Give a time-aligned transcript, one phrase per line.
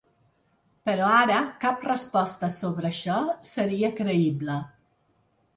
[0.89, 3.19] Però ara cap resposta sobre això
[3.53, 4.57] seria creïble.